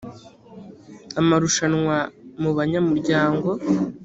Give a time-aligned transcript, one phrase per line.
[1.19, 1.97] amarushanwa
[2.41, 3.49] mu banyamuryango